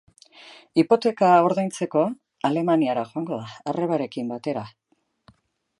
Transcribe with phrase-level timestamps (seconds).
[0.83, 2.05] Hipoteka ordaintzeko,
[2.49, 4.65] Alemaniara joango da arrebarekin batera.